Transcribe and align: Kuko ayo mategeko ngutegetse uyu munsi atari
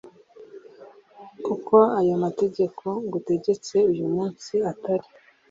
Kuko 1.45 1.75
ayo 1.99 2.13
mategeko 2.25 2.85
ngutegetse 3.05 3.75
uyu 3.91 4.05
munsi 4.15 4.53
atari 4.71 5.07